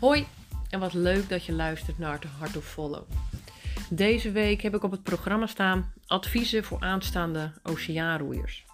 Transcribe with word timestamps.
Hoi 0.00 0.26
en 0.70 0.80
wat 0.80 0.92
leuk 0.92 1.28
dat 1.28 1.44
je 1.44 1.52
luistert 1.52 1.98
naar 1.98 2.20
de 2.20 2.28
Heart 2.38 2.56
of 2.56 2.64
Follow. 2.64 3.02
Deze 3.90 4.30
week 4.30 4.62
heb 4.62 4.74
ik 4.74 4.82
op 4.82 4.90
het 4.90 5.02
programma 5.02 5.46
staan 5.46 5.92
adviezen 6.06 6.64
voor 6.64 6.80
aanstaande 6.80 7.52
oceaanroeiers. 7.62 8.64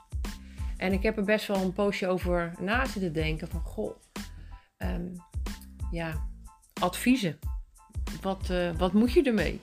En 0.77 0.93
ik 0.93 1.03
heb 1.03 1.17
er 1.17 1.25
best 1.25 1.47
wel 1.47 1.57
een 1.57 1.73
poosje 1.73 2.07
over 2.07 2.55
na 2.61 2.87
zitten 2.87 3.13
denken 3.13 3.49
van 3.49 3.61
goh, 3.61 3.97
ehm, 4.77 5.07
ja, 5.91 6.29
adviezen. 6.81 7.39
Wat, 8.23 8.49
uh, 8.51 8.77
wat 8.77 8.93
moet 8.93 9.13
je 9.13 9.23
ermee? 9.23 9.61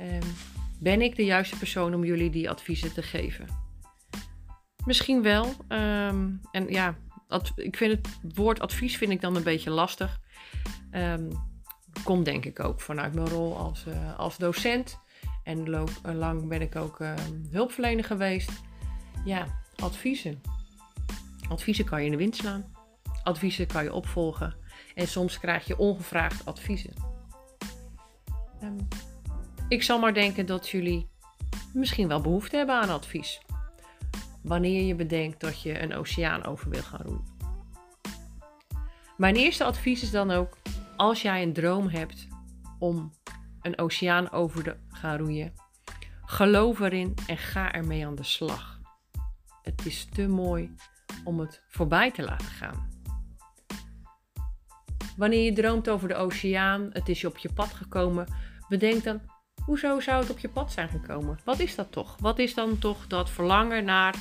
Um, 0.00 0.34
ben 0.80 1.00
ik 1.00 1.16
de 1.16 1.24
juiste 1.24 1.56
persoon 1.56 1.94
om 1.94 2.04
jullie 2.04 2.30
die 2.30 2.50
adviezen 2.50 2.92
te 2.92 3.02
geven? 3.02 3.46
Misschien 4.84 5.22
wel. 5.22 5.44
Um, 5.68 6.40
en 6.50 6.68
ja, 6.68 6.96
ik 7.54 7.76
vind 7.76 7.90
het 7.90 8.34
woord 8.34 8.60
advies 8.60 8.96
vind 8.96 9.10
ik 9.10 9.20
dan 9.20 9.36
een 9.36 9.42
beetje 9.42 9.70
lastig. 9.70 10.20
Um, 10.92 11.28
komt 12.04 12.24
denk 12.24 12.44
ik 12.44 12.60
ook 12.60 12.80
vanuit 12.80 13.14
mijn 13.14 13.28
rol 13.28 13.56
als, 13.56 13.84
uh, 13.88 14.18
als 14.18 14.36
docent. 14.36 14.98
En 15.42 15.70
lo- 15.70 15.88
lang 16.02 16.48
ben 16.48 16.60
ik 16.60 16.76
ook 16.76 17.00
uh, 17.00 17.14
hulpverlener 17.50 18.04
geweest. 18.04 18.50
Ja, 19.24 19.46
adviezen. 19.76 20.42
Adviezen 21.48 21.84
kan 21.84 21.98
je 21.98 22.04
in 22.04 22.10
de 22.10 22.18
wind 22.18 22.36
slaan. 22.36 22.72
Adviezen 23.22 23.66
kan 23.66 23.82
je 23.82 23.92
opvolgen. 23.92 24.56
En 24.94 25.08
soms 25.08 25.38
krijg 25.38 25.66
je 25.66 25.78
ongevraagd 25.78 26.46
adviezen. 26.46 26.92
Um, 28.62 28.88
ik 29.68 29.82
zal 29.82 29.98
maar 29.98 30.14
denken 30.14 30.46
dat 30.46 30.68
jullie 30.68 31.08
misschien 31.72 32.08
wel 32.08 32.20
behoefte 32.20 32.56
hebben 32.56 32.80
aan 32.80 32.90
advies. 32.90 33.40
Wanneer 34.42 34.82
je 34.82 34.94
bedenkt 34.94 35.40
dat 35.40 35.62
je 35.62 35.82
een 35.82 35.94
oceaan 35.94 36.44
over 36.44 36.70
wil 36.70 36.82
gaan 36.82 37.02
roeien. 37.02 37.36
Mijn 39.16 39.36
eerste 39.36 39.64
advies 39.64 40.02
is 40.02 40.10
dan 40.10 40.30
ook: 40.30 40.58
als 40.98 41.22
jij 41.22 41.42
een 41.42 41.52
droom 41.52 41.88
hebt 41.88 42.26
om 42.78 43.12
een 43.62 43.78
oceaan 43.78 44.30
over 44.30 44.62
te 44.62 44.76
gaan 44.88 45.18
roeien, 45.18 45.52
geloof 46.24 46.80
erin 46.80 47.14
en 47.26 47.36
ga 47.36 47.72
ermee 47.72 48.06
aan 48.06 48.14
de 48.14 48.22
slag. 48.22 48.80
Het 49.62 49.86
is 49.86 50.04
te 50.04 50.28
mooi 50.28 50.74
om 51.24 51.40
het 51.40 51.62
voorbij 51.68 52.10
te 52.10 52.22
laten 52.22 52.46
gaan. 52.46 52.88
Wanneer 55.16 55.44
je 55.44 55.52
droomt 55.52 55.88
over 55.88 56.08
de 56.08 56.14
oceaan, 56.14 56.88
het 56.92 57.08
is 57.08 57.20
je 57.20 57.26
op 57.26 57.38
je 57.38 57.52
pad 57.52 57.72
gekomen, 57.72 58.26
bedenk 58.68 59.04
dan: 59.04 59.20
hoezo 59.64 60.00
zou 60.00 60.20
het 60.20 60.30
op 60.30 60.38
je 60.38 60.48
pad 60.48 60.72
zijn 60.72 60.88
gekomen? 60.88 61.38
Wat 61.44 61.58
is 61.58 61.74
dat 61.74 61.92
toch? 61.92 62.16
Wat 62.20 62.38
is 62.38 62.54
dan 62.54 62.78
toch 62.78 63.06
dat 63.06 63.30
verlangen 63.30 63.84
naar 63.84 64.14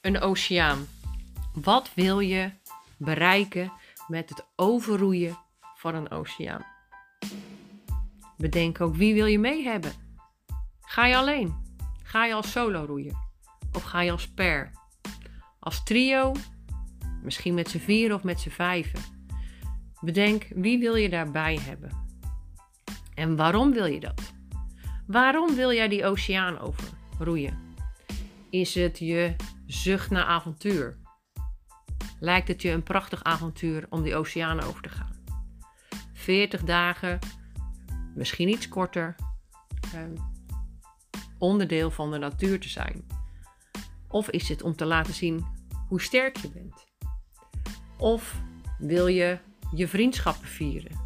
een 0.00 0.20
oceaan? 0.20 0.86
Wat 1.52 1.94
wil 1.94 2.20
je 2.20 2.50
bereiken 2.96 3.72
met 4.08 4.28
het 4.28 4.46
overroeien 4.56 5.42
van 5.84 5.94
een 5.94 6.10
oceaan? 6.10 6.64
Bedenk 8.36 8.80
ook 8.80 8.94
wie 8.94 9.14
wil 9.14 9.26
je 9.26 9.38
mee 9.38 9.64
hebben. 9.64 9.92
Ga 10.80 11.06
je 11.06 11.16
alleen? 11.16 11.54
Ga 12.02 12.24
je 12.24 12.34
als 12.34 12.50
solo 12.50 12.84
roeien? 12.84 13.16
Of 13.72 13.82
ga 13.82 14.00
je 14.00 14.10
als 14.10 14.28
pair? 14.28 14.70
Als 15.60 15.82
trio? 15.82 16.32
Misschien 17.22 17.54
met 17.54 17.68
z'n 17.68 17.78
vier 17.78 18.14
of 18.14 18.22
met 18.22 18.40
z'n 18.40 18.48
vijven. 18.48 19.00
Bedenk 20.00 20.46
wie 20.54 20.78
wil 20.78 20.94
je 20.94 21.08
daarbij 21.08 21.58
hebben. 21.62 21.90
En 23.14 23.36
waarom 23.36 23.72
wil 23.72 23.86
je 23.86 24.00
dat? 24.00 24.32
Waarom 25.06 25.54
wil 25.54 25.72
jij 25.72 25.88
die 25.88 26.04
oceaan 26.04 26.58
overroeien? 26.58 27.58
Is 28.50 28.74
het 28.74 28.98
je 28.98 29.36
zucht 29.66 30.10
naar 30.10 30.24
avontuur? 30.24 30.96
Lijkt 32.20 32.48
het 32.48 32.62
je 32.62 32.70
een 32.70 32.82
prachtig 32.82 33.22
avontuur 33.22 33.86
om 33.88 34.02
die 34.02 34.16
oceaan 34.16 34.60
over 34.60 34.82
te 34.82 34.88
gaan? 34.88 35.13
40 36.24 36.64
dagen, 36.64 37.18
misschien 38.14 38.48
iets 38.48 38.68
korter, 38.68 39.14
eh, 39.94 40.00
onderdeel 41.38 41.90
van 41.90 42.10
de 42.10 42.18
natuur 42.18 42.60
te 42.60 42.68
zijn? 42.68 43.06
Of 44.08 44.30
is 44.30 44.48
het 44.48 44.62
om 44.62 44.76
te 44.76 44.84
laten 44.84 45.14
zien 45.14 45.46
hoe 45.88 46.00
sterk 46.00 46.36
je 46.36 46.48
bent? 46.48 46.84
Of 47.96 48.40
wil 48.78 49.06
je 49.06 49.38
je 49.74 49.88
vriendschappen 49.88 50.48
vieren? 50.48 51.00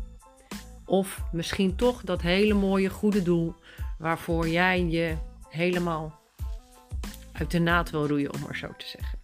Of 0.84 1.22
misschien 1.32 1.76
toch 1.76 2.02
dat 2.02 2.22
hele 2.22 2.54
mooie 2.54 2.90
goede 2.90 3.22
doel 3.22 3.54
waarvoor 3.98 4.48
jij 4.48 4.84
je 4.84 5.16
helemaal 5.48 6.20
uit 7.32 7.50
de 7.50 7.58
naad 7.58 7.90
wil 7.90 8.06
roeien, 8.06 8.34
om 8.34 8.40
maar 8.40 8.56
zo 8.56 8.68
te 8.76 8.86
zeggen. 8.86 9.18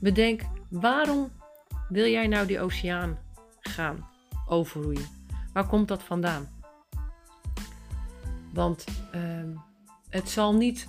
Bedenk, 0.00 0.42
waarom 0.68 1.32
wil 1.88 2.06
jij 2.06 2.26
nou 2.26 2.46
die 2.46 2.60
oceaan 2.60 3.18
gaan 3.60 4.08
overroeien? 4.46 5.17
Waar 5.58 5.66
komt 5.66 5.88
dat 5.88 6.02
vandaan? 6.02 6.48
Want 8.52 8.84
uh, 9.14 9.58
het 10.08 10.30
zal 10.30 10.54
niet 10.54 10.88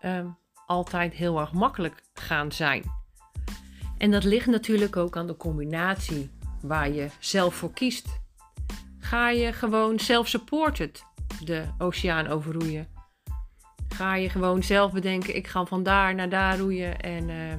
uh, 0.00 0.26
altijd 0.66 1.12
heel 1.12 1.40
erg 1.40 1.52
makkelijk 1.52 2.02
gaan 2.14 2.52
zijn. 2.52 2.84
En 3.98 4.10
dat 4.10 4.24
ligt 4.24 4.46
natuurlijk 4.46 4.96
ook 4.96 5.16
aan 5.16 5.26
de 5.26 5.36
combinatie 5.36 6.30
waar 6.62 6.90
je 6.90 7.08
zelf 7.18 7.54
voor 7.54 7.72
kiest. 7.72 8.20
Ga 8.98 9.30
je 9.30 9.52
gewoon 9.52 9.98
self-supported 9.98 11.04
de 11.44 11.64
oceaan 11.78 12.26
overroeien? 12.26 12.88
Ga 13.88 14.14
je 14.14 14.28
gewoon 14.28 14.62
zelf 14.62 14.92
bedenken, 14.92 15.36
ik 15.36 15.46
ga 15.46 15.64
van 15.64 15.82
daar 15.82 16.14
naar 16.14 16.28
daar 16.28 16.58
roeien 16.58 17.00
en 17.00 17.28
uh, 17.28 17.52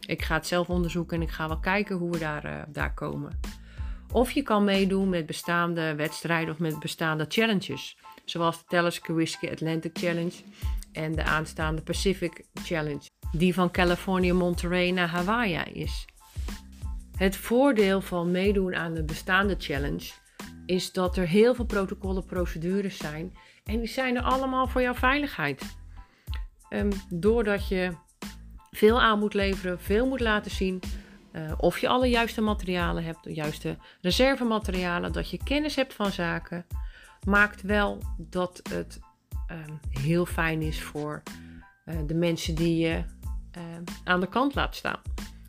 ik 0.00 0.22
ga 0.22 0.34
het 0.34 0.46
zelf 0.46 0.68
onderzoeken 0.68 1.16
en 1.16 1.22
ik 1.22 1.30
ga 1.30 1.48
wel 1.48 1.60
kijken 1.60 1.96
hoe 1.96 2.10
we 2.10 2.18
daar, 2.18 2.44
uh, 2.44 2.62
daar 2.68 2.94
komen. 2.94 3.64
Of 4.12 4.30
je 4.30 4.42
kan 4.42 4.64
meedoen 4.64 5.08
met 5.08 5.26
bestaande 5.26 5.94
wedstrijden 5.94 6.54
of 6.54 6.58
met 6.58 6.78
bestaande 6.78 7.24
challenges. 7.28 7.98
Zoals 8.24 8.58
de 8.58 8.64
Telescope 8.68 9.50
Atlantic 9.50 9.98
Challenge 9.98 10.32
en 10.92 11.12
de 11.12 11.24
aanstaande 11.24 11.82
Pacific 11.82 12.44
Challenge. 12.54 13.10
Die 13.32 13.54
van 13.54 13.70
Californië 13.70 14.32
Monterey 14.32 14.90
naar 14.90 15.08
Hawaii 15.08 15.56
is. 15.72 16.04
Het 17.16 17.36
voordeel 17.36 18.00
van 18.00 18.30
meedoen 18.30 18.74
aan 18.74 18.94
de 18.94 19.04
bestaande 19.04 19.54
challenge 19.58 20.10
is 20.66 20.92
dat 20.92 21.16
er 21.16 21.26
heel 21.26 21.54
veel 21.54 21.64
protocollen, 21.64 22.24
procedures 22.24 22.96
zijn. 22.96 23.36
En 23.64 23.78
die 23.78 23.88
zijn 23.88 24.16
er 24.16 24.22
allemaal 24.22 24.66
voor 24.66 24.82
jouw 24.82 24.94
veiligheid. 24.94 25.76
Um, 26.70 26.88
doordat 27.08 27.68
je 27.68 27.92
veel 28.70 29.00
aan 29.00 29.18
moet 29.18 29.34
leveren, 29.34 29.80
veel 29.80 30.06
moet 30.06 30.20
laten 30.20 30.50
zien. 30.50 30.80
Uh, 31.36 31.52
of 31.56 31.78
je 31.78 31.88
alle 31.88 32.08
juiste 32.08 32.40
materialen 32.40 33.04
hebt, 33.04 33.24
de 33.24 33.34
juiste 33.34 33.76
reservematerialen, 34.00 35.12
dat 35.12 35.30
je 35.30 35.38
kennis 35.44 35.76
hebt 35.76 35.94
van 35.94 36.12
zaken, 36.12 36.66
maakt 37.26 37.62
wel 37.62 38.02
dat 38.16 38.60
het 38.70 38.98
um, 39.50 39.80
heel 40.02 40.26
fijn 40.26 40.62
is 40.62 40.82
voor 40.82 41.22
uh, 41.86 41.94
de 42.06 42.14
mensen 42.14 42.54
die 42.54 42.76
je 42.76 42.94
uh, 42.96 43.62
aan 44.04 44.20
de 44.20 44.28
kant 44.28 44.54
laat 44.54 44.74
staan. 44.74 45.00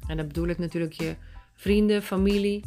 En 0.08 0.18
dat 0.18 0.28
bedoel 0.28 0.48
ik 0.48 0.58
natuurlijk 0.58 0.94
je 0.94 1.16
vrienden, 1.53 2.04
familie, 2.04 2.64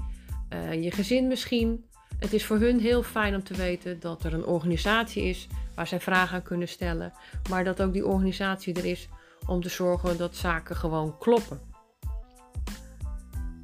je 0.81 0.91
gezin 0.91 1.27
misschien, 1.27 1.85
het 2.19 2.33
is 2.33 2.45
voor 2.45 2.59
hun 2.59 2.81
heel 2.81 3.03
fijn 3.03 3.35
om 3.35 3.43
te 3.43 3.55
weten 3.55 4.01
dat 4.01 4.25
er 4.25 4.35
een 4.35 4.45
organisatie 4.45 5.23
is 5.23 5.47
waar 5.75 5.87
zij 5.87 6.01
vragen 6.01 6.35
aan 6.35 6.43
kunnen 6.43 6.69
stellen, 6.69 7.13
maar 7.51 7.65
dat 7.65 7.83
ook 7.83 7.93
die 7.93 8.07
organisatie 8.07 8.75
er 8.75 8.85
is 8.85 9.09
om 9.47 9.63
te 9.63 9.69
zorgen 9.69 10.19
dat 10.19 10.37
zaken 10.37 10.77
gewoon 10.77 11.19
kloppen. 11.19 11.70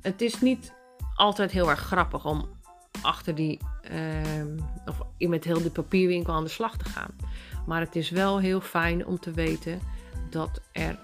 Het 0.07 0.21
is 0.21 0.41
niet 0.41 0.73
altijd 1.15 1.51
heel 1.51 1.71
erg 1.71 1.81
grappig 1.81 2.25
om 2.25 2.49
achter 3.03 3.35
die, 3.35 3.59
uh, 3.91 4.63
of 4.85 5.03
met 5.19 5.45
heel 5.45 5.63
die 5.63 5.71
papierwinkel 5.71 6.35
aan 6.35 6.45
de 6.45 6.51
slag 6.51 6.77
te 6.77 6.89
gaan. 6.89 7.11
Maar 7.67 7.81
het 7.81 7.97
is 7.97 8.11
wel 8.11 8.39
heel 8.39 8.61
fijn 8.61 9.07
om 9.07 9.19
te 9.19 9.31
weten 9.31 9.81
dat 10.31 10.61
er 10.73 10.99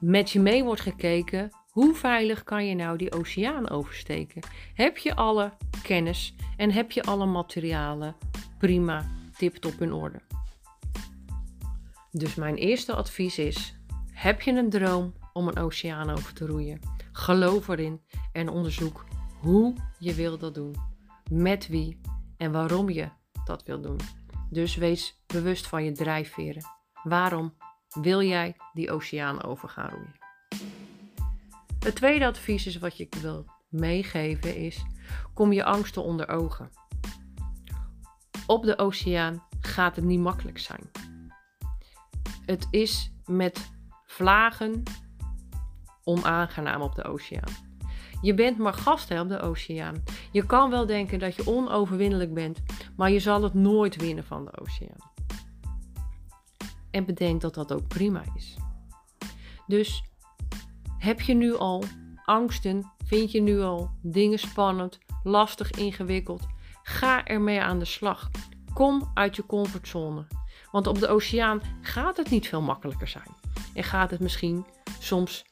met 0.00 0.30
je 0.30 0.40
mee 0.40 0.64
wordt 0.64 0.80
gekeken 0.80 1.50
hoe 1.70 1.94
veilig 1.94 2.44
kan 2.44 2.66
je 2.66 2.74
nou 2.74 2.96
die 2.96 3.12
oceaan 3.12 3.68
oversteken? 3.68 4.42
Heb 4.74 4.98
je 4.98 5.14
alle 5.14 5.52
kennis 5.82 6.34
en 6.56 6.70
heb 6.70 6.90
je 6.90 7.02
alle 7.02 7.26
materialen 7.26 8.16
prima 8.58 9.10
tip-top 9.36 9.82
in 9.82 9.92
orde? 9.92 10.20
Dus 12.10 12.34
mijn 12.34 12.54
eerste 12.54 12.94
advies 12.94 13.38
is: 13.38 13.74
heb 14.12 14.40
je 14.40 14.52
een 14.52 14.70
droom 14.70 15.14
om 15.32 15.48
een 15.48 15.58
oceaan 15.58 16.10
over 16.10 16.34
te 16.34 16.46
roeien? 16.46 16.99
Geloof 17.20 17.68
erin 17.68 18.00
en 18.32 18.48
onderzoek 18.48 19.04
hoe 19.40 19.74
je 19.98 20.14
wil 20.14 20.38
dat 20.38 20.54
doen, 20.54 20.74
met 21.30 21.68
wie 21.68 22.00
en 22.36 22.52
waarom 22.52 22.90
je 22.90 23.08
dat 23.44 23.62
wil 23.62 23.80
doen. 23.80 24.00
Dus 24.50 24.76
wees 24.76 25.22
bewust 25.26 25.66
van 25.66 25.84
je 25.84 25.92
drijfveren. 25.92 26.62
Waarom 27.02 27.54
wil 27.88 28.22
jij 28.22 28.56
die 28.72 28.90
oceaan 28.90 29.42
over 29.42 29.68
gaan 29.68 29.88
roeien? 29.88 30.14
Het 31.78 31.94
tweede 31.94 32.26
advies 32.26 32.66
is 32.66 32.78
wat 32.78 32.96
je 32.96 33.08
wil 33.20 33.44
meegeven 33.68 34.56
is: 34.56 34.84
kom 35.34 35.52
je 35.52 35.64
angsten 35.64 36.02
onder 36.02 36.28
ogen. 36.28 36.70
Op 38.46 38.64
de 38.64 38.78
oceaan 38.78 39.42
gaat 39.60 39.96
het 39.96 40.04
niet 40.04 40.20
makkelijk 40.20 40.58
zijn. 40.58 40.90
Het 42.46 42.66
is 42.70 43.12
met 43.26 43.70
vlagen 44.06 44.82
onaangenaam 46.10 46.82
op 46.82 46.94
de 46.94 47.04
oceaan. 47.04 47.68
Je 48.22 48.34
bent 48.34 48.58
maar 48.58 48.74
gast 48.74 49.10
op 49.20 49.28
de 49.28 49.40
oceaan. 49.40 50.02
Je 50.30 50.46
kan 50.46 50.70
wel 50.70 50.86
denken 50.86 51.18
dat 51.18 51.34
je 51.34 51.46
onoverwinnelijk 51.46 52.34
bent, 52.34 52.62
maar 52.96 53.10
je 53.10 53.20
zal 53.20 53.42
het 53.42 53.54
nooit 53.54 53.96
winnen 53.96 54.24
van 54.24 54.44
de 54.44 54.60
oceaan. 54.60 55.10
En 56.90 57.04
bedenk 57.04 57.40
dat 57.40 57.54
dat 57.54 57.72
ook 57.72 57.88
prima 57.88 58.22
is. 58.34 58.56
Dus 59.66 60.04
heb 60.98 61.20
je 61.20 61.34
nu 61.34 61.56
al 61.56 61.84
angsten? 62.24 62.92
Vind 63.04 63.32
je 63.32 63.40
nu 63.40 63.60
al 63.60 63.90
dingen 64.02 64.38
spannend, 64.38 64.98
lastig, 65.22 65.70
ingewikkeld? 65.70 66.46
Ga 66.82 67.24
ermee 67.24 67.60
aan 67.60 67.78
de 67.78 67.84
slag. 67.84 68.30
Kom 68.72 69.10
uit 69.14 69.36
je 69.36 69.46
comfortzone. 69.46 70.26
Want 70.70 70.86
op 70.86 70.98
de 70.98 71.08
oceaan 71.08 71.60
gaat 71.80 72.16
het 72.16 72.30
niet 72.30 72.48
veel 72.48 72.62
makkelijker 72.62 73.08
zijn. 73.08 73.34
En 73.74 73.84
gaat 73.84 74.10
het 74.10 74.20
misschien 74.20 74.66
soms 74.98 75.44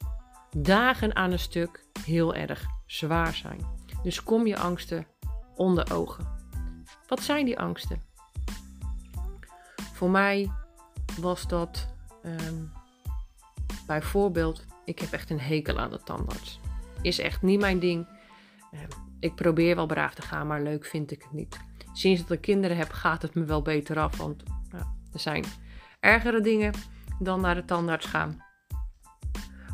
dagen 0.57 1.17
aan 1.17 1.33
een 1.33 1.39
stuk 1.39 1.85
heel 2.05 2.35
erg 2.35 2.67
zwaar 2.87 3.35
zijn. 3.35 3.61
Dus 4.03 4.23
kom 4.23 4.47
je 4.47 4.59
angsten 4.59 5.07
onder 5.55 5.93
ogen. 5.93 6.37
Wat 7.07 7.21
zijn 7.21 7.45
die 7.45 7.59
angsten? 7.59 8.03
Voor 9.93 10.11
mij 10.11 10.51
was 11.21 11.49
dat 11.49 11.89
ehm, 12.23 12.65
bijvoorbeeld, 13.87 14.65
ik 14.85 14.99
heb 14.99 15.13
echt 15.13 15.31
een 15.31 15.41
hekel 15.41 15.79
aan 15.79 15.91
de 15.91 16.03
tandarts. 16.05 16.61
Is 17.03 17.19
echt 17.19 17.43
niet 17.43 17.61
mijn 17.61 17.79
ding. 17.79 18.07
Ehm, 18.73 18.89
ik 19.21 19.35
probeer 19.35 19.77
wel 19.77 19.87
braaf 19.87 20.15
te 20.15 20.23
gaan, 20.23 20.47
maar 20.47 20.63
leuk 20.63 20.85
vind 20.85 21.11
ik 21.11 21.23
het 21.23 21.33
niet. 21.33 21.61
Sinds 21.93 22.21
dat 22.21 22.31
ik 22.31 22.41
kinderen 22.41 22.77
heb, 22.77 22.91
gaat 22.91 23.23
het 23.23 23.35
me 23.35 23.45
wel 23.45 23.63
beter 23.63 23.99
af. 23.99 24.17
Want 24.17 24.43
nou, 24.71 24.85
er 25.13 25.21
zijn 25.21 25.45
ergere 26.01 26.41
dingen 26.41 26.73
dan 27.19 27.41
naar 27.41 27.55
de 27.55 27.65
tandarts 27.65 28.07
gaan. 28.07 28.47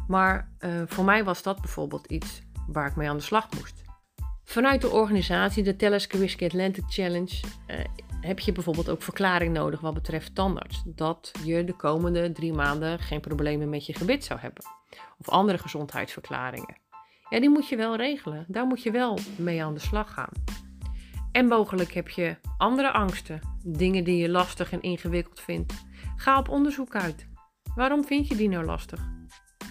Maar 0.08 0.52
uh, 0.60 0.82
voor 0.86 1.04
mij 1.04 1.24
was 1.24 1.42
dat 1.42 1.60
bijvoorbeeld 1.60 2.06
iets 2.06 2.42
waar 2.66 2.86
ik 2.86 2.96
mee 2.96 3.08
aan 3.08 3.16
de 3.16 3.22
slag 3.22 3.48
moest. 3.58 3.82
Vanuit 4.44 4.80
de 4.80 4.90
organisatie, 4.90 5.62
de 5.62 6.06
Whisky 6.08 6.44
Atlantic 6.44 6.84
Challenge, 6.88 7.40
uh, 7.66 7.76
heb 8.20 8.38
je 8.38 8.52
bijvoorbeeld 8.52 8.88
ook 8.88 9.02
verklaring 9.02 9.52
nodig 9.52 9.80
wat 9.80 9.94
betreft 9.94 10.34
tandarts. 10.34 10.82
Dat 10.86 11.32
je 11.44 11.64
de 11.64 11.72
komende 11.72 12.32
drie 12.32 12.52
maanden 12.52 12.98
geen 12.98 13.20
problemen 13.20 13.68
met 13.68 13.86
je 13.86 13.94
gebit 13.94 14.24
zou 14.24 14.40
hebben. 14.40 14.64
Of 15.18 15.28
andere 15.28 15.58
gezondheidsverklaringen. 15.58 16.76
Ja, 17.28 17.40
die 17.40 17.50
moet 17.50 17.68
je 17.68 17.76
wel 17.76 17.96
regelen. 17.96 18.44
Daar 18.48 18.66
moet 18.66 18.82
je 18.82 18.90
wel 18.90 19.18
mee 19.36 19.64
aan 19.64 19.74
de 19.74 19.80
slag 19.80 20.12
gaan. 20.12 20.32
En 21.32 21.46
mogelijk 21.46 21.92
heb 21.92 22.08
je 22.08 22.36
andere 22.58 22.92
angsten, 22.92 23.40
dingen 23.64 24.04
die 24.04 24.16
je 24.16 24.28
lastig 24.28 24.72
en 24.72 24.82
ingewikkeld 24.82 25.40
vindt. 25.40 25.84
Ga 26.16 26.38
op 26.38 26.48
onderzoek 26.48 26.94
uit. 26.94 27.28
Waarom 27.74 28.04
vind 28.04 28.28
je 28.28 28.36
die 28.36 28.48
nou 28.48 28.64
lastig? 28.64 29.00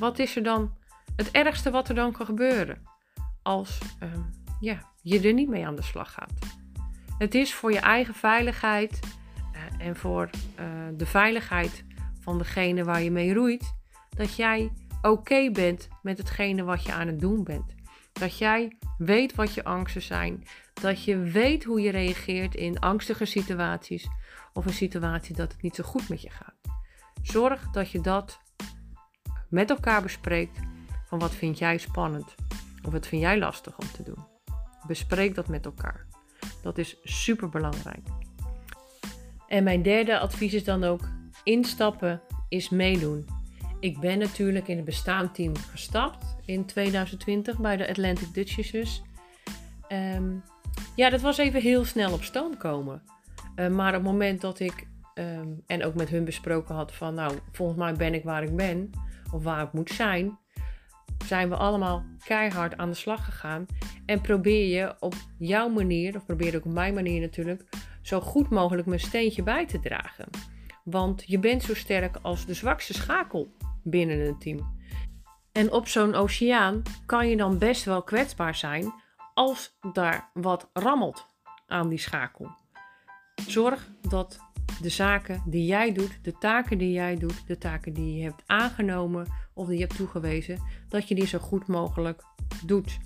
Wat 0.03 0.19
is 0.19 0.35
er 0.35 0.43
dan 0.43 0.73
het 1.15 1.31
ergste 1.31 1.71
wat 1.71 1.89
er 1.89 1.95
dan 1.95 2.11
kan 2.11 2.25
gebeuren 2.25 2.81
als 3.41 3.79
uh, 4.03 4.09
ja, 4.59 4.79
je 5.01 5.21
er 5.21 5.33
niet 5.33 5.49
mee 5.49 5.65
aan 5.65 5.75
de 5.75 5.81
slag 5.81 6.11
gaat? 6.11 6.33
Het 7.17 7.35
is 7.35 7.53
voor 7.53 7.71
je 7.71 7.79
eigen 7.79 8.13
veiligheid 8.13 8.99
uh, 9.53 9.85
en 9.87 9.95
voor 9.95 10.29
uh, 10.59 10.65
de 10.93 11.05
veiligheid 11.05 11.85
van 12.19 12.37
degene 12.37 12.83
waar 12.83 13.01
je 13.01 13.11
mee 13.11 13.33
roeit, 13.33 13.75
dat 14.09 14.35
jij 14.35 14.71
oké 15.01 15.51
bent 15.51 15.87
met 16.01 16.17
hetgene 16.17 16.63
wat 16.63 16.83
je 16.83 16.93
aan 16.93 17.07
het 17.07 17.19
doen 17.19 17.43
bent. 17.43 17.75
Dat 18.13 18.37
jij 18.37 18.77
weet 18.97 19.35
wat 19.35 19.53
je 19.53 19.63
angsten 19.63 20.01
zijn. 20.01 20.43
Dat 20.73 21.03
je 21.03 21.17
weet 21.17 21.63
hoe 21.63 21.81
je 21.81 21.91
reageert 21.91 22.55
in 22.55 22.79
angstige 22.79 23.25
situaties 23.25 24.07
of 24.53 24.65
een 24.65 24.73
situatie 24.73 25.35
dat 25.35 25.51
het 25.51 25.61
niet 25.61 25.75
zo 25.75 25.83
goed 25.83 26.09
met 26.09 26.21
je 26.21 26.29
gaat. 26.29 26.55
Zorg 27.21 27.69
dat 27.69 27.91
je 27.91 28.01
dat 28.01 28.41
met 29.53 29.69
elkaar 29.69 30.01
bespreekt 30.01 30.59
van 31.05 31.19
wat 31.19 31.35
vind 31.35 31.57
jij 31.57 31.77
spannend 31.77 32.35
of 32.83 32.91
wat 32.91 33.07
vind 33.07 33.21
jij 33.21 33.39
lastig 33.39 33.77
om 33.77 33.87
te 33.91 34.03
doen. 34.03 34.25
Bespreek 34.87 35.35
dat 35.35 35.47
met 35.47 35.65
elkaar. 35.65 36.05
Dat 36.61 36.77
is 36.77 36.97
super 37.03 37.49
belangrijk. 37.49 38.07
En 39.47 39.63
mijn 39.63 39.81
derde 39.81 40.19
advies 40.19 40.53
is 40.53 40.63
dan 40.63 40.83
ook 40.83 41.09
instappen 41.43 42.21
is 42.49 42.69
meedoen. 42.69 43.25
Ik 43.79 43.99
ben 43.99 44.17
natuurlijk 44.19 44.67
in 44.67 44.75
het 44.75 44.85
bestaand 44.85 45.35
team 45.35 45.55
gestapt 45.55 46.35
in 46.45 46.65
2020 46.65 47.59
bij 47.59 47.77
de 47.77 47.89
Atlantic 47.89 48.33
Duchesses. 48.33 49.01
Um, 49.89 50.43
ja, 50.95 51.09
dat 51.09 51.21
was 51.21 51.37
even 51.37 51.61
heel 51.61 51.85
snel 51.85 52.13
op 52.13 52.23
stoom 52.23 52.57
komen. 52.57 53.01
Uh, 53.55 53.67
maar 53.67 53.87
op 53.87 53.93
het 53.93 54.11
moment 54.11 54.41
dat 54.41 54.59
ik 54.59 54.87
um, 55.15 55.63
en 55.67 55.83
ook 55.83 55.95
met 55.95 56.09
hun 56.09 56.25
besproken 56.25 56.75
had 56.75 56.93
van 56.93 57.13
nou, 57.13 57.37
volgens 57.51 57.77
mij 57.77 57.93
ben 57.93 58.13
ik 58.13 58.23
waar 58.23 58.43
ik 58.43 58.55
ben 58.55 58.91
of 59.33 59.43
waar 59.43 59.63
ik 59.63 59.73
moet 59.73 59.89
zijn, 59.89 60.37
zijn 61.25 61.49
we 61.49 61.55
allemaal 61.55 62.05
keihard 62.25 62.77
aan 62.77 62.89
de 62.89 62.95
slag 62.95 63.25
gegaan. 63.25 63.65
En 64.05 64.21
probeer 64.21 64.67
je 64.67 64.95
op 64.99 65.15
jouw 65.37 65.69
manier, 65.69 66.15
of 66.15 66.25
probeer 66.25 66.55
ook 66.55 66.65
op 66.65 66.73
mijn 66.73 66.93
manier 66.93 67.21
natuurlijk, 67.21 67.63
zo 68.01 68.19
goed 68.19 68.49
mogelijk 68.49 68.87
mijn 68.87 68.99
steentje 68.99 69.43
bij 69.43 69.65
te 69.65 69.79
dragen. 69.79 70.29
Want 70.83 71.23
je 71.27 71.39
bent 71.39 71.63
zo 71.63 71.73
sterk 71.73 72.17
als 72.21 72.45
de 72.45 72.53
zwakste 72.53 72.93
schakel 72.93 73.51
binnen 73.83 74.19
een 74.19 74.39
team. 74.39 74.81
En 75.51 75.71
op 75.71 75.87
zo'n 75.87 76.15
oceaan 76.15 76.81
kan 77.05 77.29
je 77.29 77.37
dan 77.37 77.57
best 77.57 77.83
wel 77.83 78.03
kwetsbaar 78.03 78.55
zijn 78.55 78.93
als 79.33 79.77
daar 79.93 80.29
wat 80.33 80.69
rammelt 80.73 81.25
aan 81.67 81.89
die 81.89 81.99
schakel. 81.99 82.51
Zorg 83.47 83.89
dat 84.01 84.39
de 84.83 84.89
zaken 84.89 85.43
die 85.45 85.65
jij 85.65 85.93
doet, 85.93 86.19
de 86.21 86.37
taken 86.37 86.77
die 86.77 86.91
jij 86.91 87.15
doet, 87.15 87.47
de 87.47 87.57
taken 87.57 87.93
die 87.93 88.17
je 88.17 88.23
hebt 88.23 88.43
aangenomen 88.45 89.27
of 89.53 89.67
die 89.67 89.77
je 89.77 89.83
hebt 89.83 89.95
toegewezen, 89.95 90.61
dat 90.89 91.07
je 91.07 91.15
die 91.15 91.27
zo 91.27 91.39
goed 91.39 91.67
mogelijk 91.67 92.23
doet. 92.65 92.97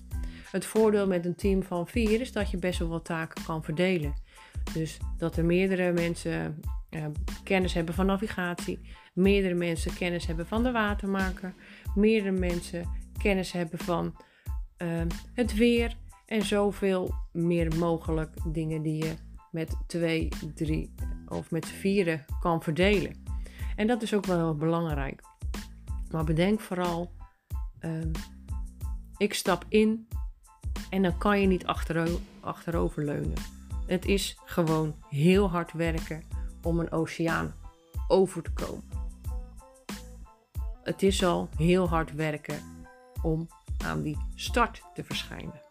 Het 0.51 0.65
voordeel 0.65 1.07
met 1.07 1.25
een 1.25 1.35
team 1.35 1.63
van 1.63 1.87
vier 1.87 2.21
is 2.21 2.31
dat 2.31 2.51
je 2.51 2.57
best 2.57 2.79
wel 2.79 2.87
wat 2.87 3.05
taken 3.05 3.43
kan 3.43 3.63
verdelen. 3.63 4.13
Dus 4.73 4.97
dat 5.17 5.37
er 5.37 5.45
meerdere 5.45 5.91
mensen 5.91 6.61
uh, 6.89 7.05
kennis 7.43 7.73
hebben 7.73 7.93
van 7.93 8.05
navigatie, 8.05 8.79
meerdere 9.13 9.55
mensen 9.55 9.93
kennis 9.93 10.25
hebben 10.25 10.47
van 10.47 10.63
de 10.63 10.71
watermaker, 10.71 11.53
meerdere 11.95 12.37
mensen 12.37 12.89
kennis 13.17 13.51
hebben 13.51 13.79
van 13.79 14.15
uh, 14.77 15.01
het 15.33 15.55
weer 15.55 15.95
en 16.25 16.41
zoveel 16.41 17.13
meer 17.31 17.75
mogelijk 17.77 18.33
dingen 18.45 18.81
die 18.81 19.03
je 19.03 19.13
met 19.57 19.75
twee, 19.87 20.29
drie 20.55 20.93
of 21.27 21.51
met 21.51 21.65
vieren 21.65 22.25
kan 22.39 22.63
verdelen. 22.63 23.25
En 23.75 23.87
dat 23.87 24.01
is 24.01 24.13
ook 24.13 24.25
wel 24.25 24.55
belangrijk. 24.55 25.21
Maar 26.11 26.23
bedenk 26.23 26.59
vooral, 26.59 27.11
um, 27.79 28.11
ik 29.17 29.33
stap 29.33 29.65
in 29.69 30.07
en 30.89 31.01
dan 31.01 31.17
kan 31.17 31.41
je 31.41 31.47
niet 31.47 31.65
achterover, 31.65 32.19
achterover 32.39 33.03
leunen. 33.03 33.37
Het 33.85 34.05
is 34.05 34.37
gewoon 34.45 34.95
heel 35.09 35.49
hard 35.49 35.71
werken 35.71 36.23
om 36.63 36.79
een 36.79 36.91
oceaan 36.91 37.53
over 38.07 38.43
te 38.43 38.51
komen. 38.51 38.83
Het 40.83 41.03
is 41.03 41.23
al 41.23 41.49
heel 41.55 41.89
hard 41.89 42.13
werken 42.13 42.59
om 43.21 43.47
aan 43.77 44.01
die 44.01 44.17
start 44.35 44.81
te 44.93 45.03
verschijnen. 45.03 45.61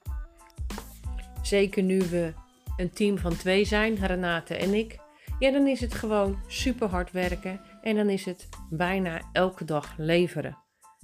Zeker 1.43 1.83
nu 1.83 1.99
we 1.99 2.33
een 2.77 2.91
team 2.91 3.19
van 3.19 3.37
twee 3.37 3.65
zijn, 3.65 3.95
Renate 3.95 4.55
en 4.55 4.75
ik, 4.75 4.99
ja, 5.39 5.51
dan 5.51 5.67
is 5.67 5.81
het 5.81 5.95
gewoon 5.95 6.39
super 6.47 6.89
hard 6.89 7.11
werken 7.11 7.61
en 7.83 7.97
dan 7.97 8.09
is 8.09 8.25
het 8.25 8.49
bijna 8.71 9.21
elke 9.33 9.65
dag 9.65 9.95
leveren. 9.97 10.59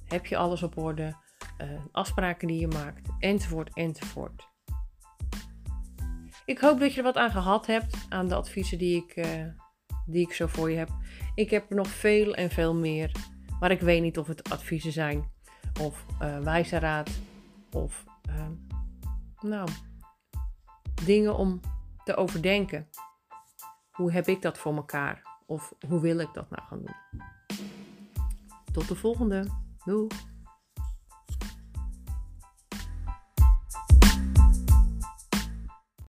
Heb 0.07 0.25
je 0.25 0.37
alles 0.37 0.63
op 0.63 0.77
orde, 0.77 1.15
uh, 1.61 1.67
afspraken 1.91 2.47
die 2.47 2.59
je 2.59 2.67
maakt, 2.67 3.07
enzovoort, 3.19 3.69
enzovoort. 3.73 4.51
Ik 6.45 6.59
hoop 6.59 6.79
dat 6.79 6.91
je 6.91 6.97
er 6.97 7.03
wat 7.03 7.17
aan 7.17 7.31
gehad 7.31 7.65
hebt, 7.65 7.95
aan 8.09 8.27
de 8.27 8.35
adviezen 8.35 8.77
die 8.77 9.03
ik, 9.03 9.15
uh, 9.15 9.45
die 10.05 10.21
ik 10.21 10.33
zo 10.33 10.47
voor 10.47 10.71
je 10.71 10.77
heb. 10.77 10.89
Ik 11.35 11.49
heb 11.49 11.69
er 11.69 11.75
nog 11.75 11.87
veel 11.87 12.35
en 12.35 12.49
veel 12.49 12.75
meer, 12.75 13.11
maar 13.59 13.71
ik 13.71 13.81
weet 13.81 14.01
niet 14.01 14.17
of 14.17 14.27
het 14.27 14.49
adviezen 14.49 14.91
zijn, 14.91 15.31
of 15.81 16.05
uh, 16.21 16.39
wijze 16.39 16.79
raad, 16.79 17.09
of 17.71 18.03
nou, 19.41 19.69
dingen 21.05 21.35
om 21.35 21.59
te 22.03 22.15
overdenken. 22.15 22.87
Hoe 23.91 24.11
heb 24.11 24.27
ik 24.27 24.41
dat 24.41 24.57
voor 24.57 24.75
elkaar? 24.75 25.21
Of 25.45 25.73
hoe 25.87 25.99
wil 25.99 26.19
ik 26.19 26.33
dat 26.33 26.49
nou 26.49 26.63
gaan 26.67 26.79
doen? 26.79 27.21
Tot 28.71 28.87
de 28.87 28.95
volgende. 28.95 29.47
Doei! 29.85 30.07